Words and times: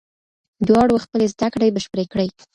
دواړو 0.67 1.03
خپلې 1.05 1.25
زده 1.33 1.47
کړې 1.53 1.73
بشپړې 1.75 2.05
کړې. 2.13 2.27